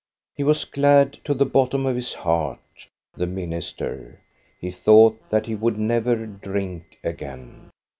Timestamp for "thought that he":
4.71-5.53